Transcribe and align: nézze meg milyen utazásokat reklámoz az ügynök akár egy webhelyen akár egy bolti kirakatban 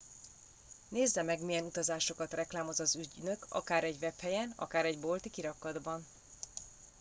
nézze 0.89 1.21
meg 1.21 1.41
milyen 1.43 1.65
utazásokat 1.65 2.33
reklámoz 2.33 2.79
az 2.79 2.95
ügynök 2.95 3.45
akár 3.49 3.83
egy 3.83 3.97
webhelyen 4.01 4.53
akár 4.55 4.85
egy 4.85 4.99
bolti 4.99 5.29
kirakatban 5.29 6.05